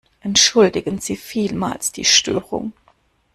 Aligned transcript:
Entschuldigen 0.21 0.97
Sie 0.97 1.15
vielmals 1.15 1.91
die 1.91 2.05
Störung. 2.05 2.73